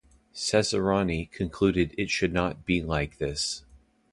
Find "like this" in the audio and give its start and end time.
2.81-3.63